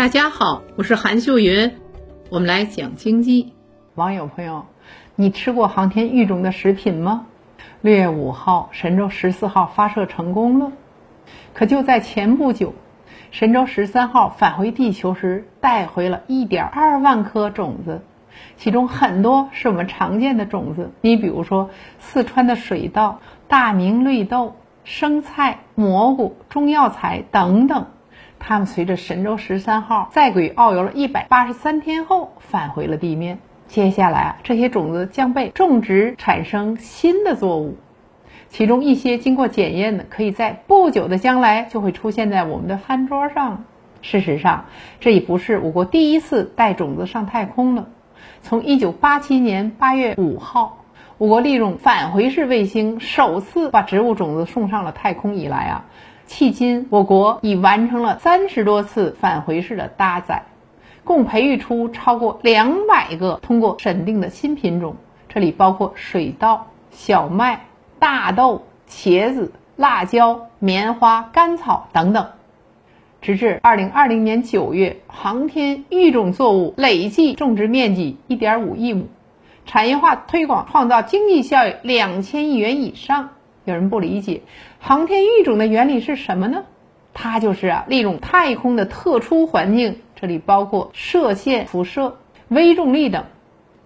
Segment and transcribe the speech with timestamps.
[0.00, 1.76] 大家好，我是韩秀云，
[2.30, 3.52] 我们来讲经济。
[3.96, 4.64] 网友朋友，
[5.14, 7.26] 你吃过航天育种的食品吗？
[7.82, 10.72] 六月五号，神舟十四号发射成功了。
[11.52, 12.72] 可就在前不久，
[13.30, 18.00] 神舟十三号返回地球时，带回了一点二万颗种子，
[18.56, 20.92] 其中很多是我们常见的种子。
[21.02, 27.84] 你比如说，四川的水稻、大明绿豆、生菜、蘑菇、中药材等等。
[28.40, 33.38] 它们随着神舟十三号在轨遨游了一百八十三天后返回了地面。
[33.68, 37.76] 接下来啊，这些种子将被种植，产生新的作物。
[38.48, 43.64] 其中一些经过检验的，可以在不久的将来就会出现在我们的饭桌上。
[44.02, 44.64] 事实上，
[44.98, 47.86] 这已不是我国第一次带种子上太空了。
[48.42, 50.78] 从一九八七年八月五号，
[51.18, 55.84] 我国利用返回式卫星首次把植物种子送上了太空以来啊。
[56.30, 60.44] 迄今，我国已完成了三十多次返回式的搭载，
[61.02, 64.94] 共培育出超过两百个通过审定的新品种，
[65.28, 67.66] 这里包括水稻、小麦、
[67.98, 72.28] 大豆、茄子、辣椒、棉花、甘草等等。
[73.20, 79.08] 直至二零二零年九月，航天育种作物累计种植面积一点五亿亩，
[79.66, 83.30] 产业化推广创造经济效益两千亿元以上。
[83.64, 84.42] 有人不理解，
[84.78, 86.64] 航天育种的原理是什么呢？
[87.12, 92.16] 它就是啊，利用太空的特殊环境，这里包括射线、辐射、
[92.48, 93.24] 微重力等，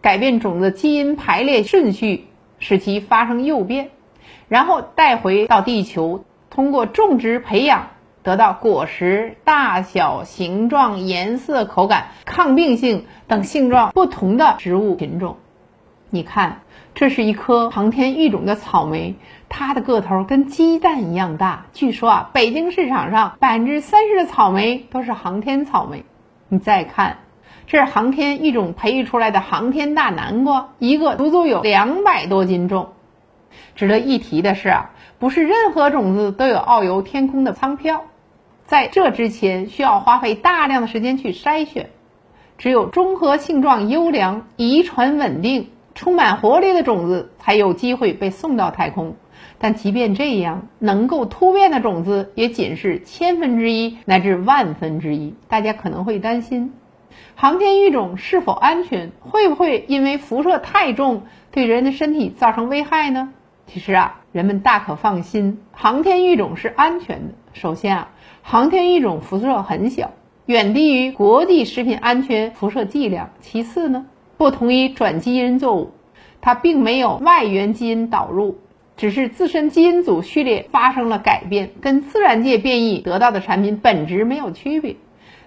[0.00, 2.26] 改变种子基因排列顺序，
[2.58, 3.90] 使其发生诱变，
[4.48, 7.88] 然后带回到地球，通过种植培养，
[8.22, 15.36] 得到果实大小、形状、颜色、口感、抗病性等性状不同的植物品种。
[16.10, 16.62] 你看，
[16.94, 19.16] 这是一颗航天育种的草莓，
[19.50, 21.66] 它的个头跟鸡蛋一样大。
[21.74, 26.06] 据说啊，北京市场上百分之三十的草莓都是航天草莓。
[26.48, 27.18] 你再看，
[27.66, 32.92] 这是航天育种培育出来的航天大南瓜，一个足足有两百多斤重。
[33.74, 38.04] 值得一提的是啊，不是任何种子都有遨游天空的舱票，
[38.64, 41.90] 在这之前需要花费大量的时间去筛选，
[42.56, 45.68] 只有中和性状优良、遗传稳定。
[45.98, 49.16] 充满活力的种子才有机会被送到太空，
[49.58, 55.34] 但即便这样，能够突变的种子也仅是千分之一乃至万分之一。
[55.48, 56.72] 大家可能会担心，
[57.34, 59.10] 航天育种是否安全？
[59.18, 63.32] 会不会因为辐射太重对人的身体造成危害呢？
[63.66, 67.34] 其实啊，人们大可放心，航天育种是安全的。
[67.54, 68.10] 首先啊，
[68.42, 70.12] 航天育种辐射很小，
[70.46, 73.30] 远低于国际食品安全辐射剂量。
[73.40, 74.06] 其次呢？
[74.38, 75.90] 不同于转基因作物，
[76.40, 78.56] 它并没有外源基因导入，
[78.96, 84.94] 只是自身基因组序列发生了改变，跟自然界变异得到的产品本质没有区别。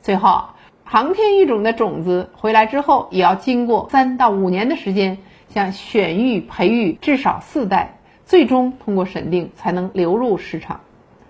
[0.00, 0.42] 最后，
[0.84, 5.18] 航天育种的种子回来之后，也要经过三到五年的时间，
[5.50, 10.80] 像选育、培育至少四代，最终通过审定才能流入市场。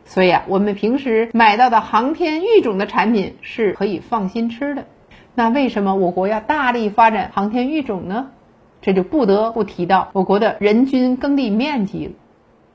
[0.04, 4.86] 所以啊，我们平时买到的航天育种的产品是可以放心吃的。
[5.38, 8.30] 那为什么我国要大力发展航天育种呢？
[8.82, 12.12] 这就不得不提到我国的人均耕地面积了。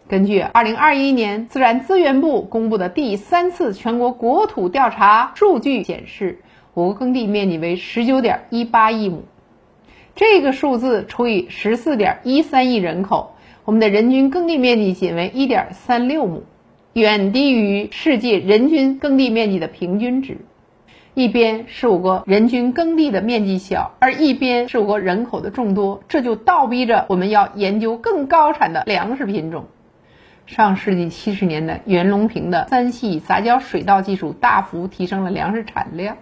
[0.08, 6.40] 根据二零二一年自然资源部公布的第三次全国国土调查数据显示，
[6.74, 9.26] 我国耕地面积为十九点一八亿亩。
[10.16, 13.34] 这个数字除以十四点一三亿人口，
[13.66, 16.44] 我们的人均耕地面积仅为一点三六亩，
[16.94, 20.38] 远低于世界人均耕地面积的平均值。
[21.16, 29.66] 一边是我国人均耕地的面积小，而一边是我国人口的众多，这就倒逼着我们要研究更高产的粮食品种。
[30.48, 36.18] 上世纪七十年代，袁隆平的三系杂交水稻技术大幅提升了粮食产量，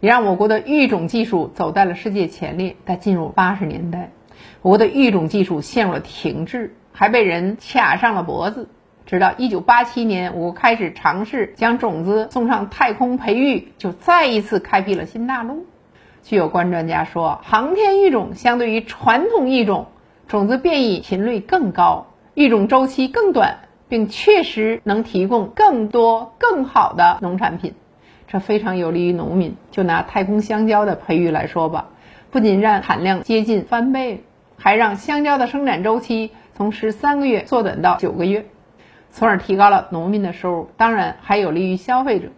[0.00, 2.76] 也让我国的育种技术走在了世界前列。
[2.84, 4.10] 但进入八十年代，
[4.60, 8.68] 我国的育种技术陷入了停滞，还被人卡上了脖子。
[9.06, 15.66] 直到一九八七年，我开始尝试将种子送上太空培育，就再一次开辟了新大陆。
[16.22, 19.88] 据有关专家说，航天育种相对于传统育种，
[20.26, 23.58] 种子变异频率更高，育种周期更短，
[23.88, 27.74] 并确实能提供更多更好的农产品，
[28.26, 29.54] 这非常有利于农民。
[29.70, 31.88] 就拿太空香蕉的培育来说吧，
[32.30, 34.24] 不仅让产量接近翻倍，
[34.56, 38.46] 还让香蕉的生产周期从十三个月缩短到九个月。
[39.16, 42.30] 从而提高了农民的收入，当然还有利于消费者，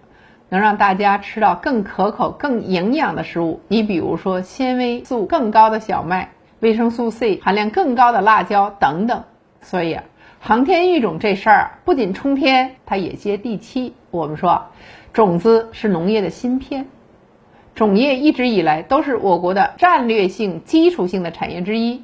[0.50, 3.60] 能让大家吃到更可口、更营养的食物。
[3.66, 9.24] 你比如说，纤维素更高的小麦，维生素 C 含量更高的辣椒等等。
[9.62, 10.04] 所以啊，
[10.38, 13.94] 航天育种这事儿不仅冲天，它也接地气。
[14.10, 14.66] 我们说，
[15.14, 16.88] 种子是农业的芯片，
[17.74, 22.02] 种业一直以来都是我国的战略性、基础性的产业之一，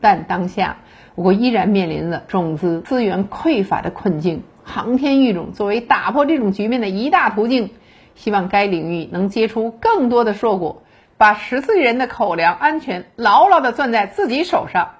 [0.00, 0.78] 但当下
[1.14, 4.42] 我国依然面临着种子资源匮乏的困境。
[4.64, 7.70] 航天育种作为打破这种局面的一大途径，
[8.16, 10.82] 希望该领域能结出更多的硕果，
[11.16, 14.95] 把十四亿人的口粮安全牢牢的攥在自己手上。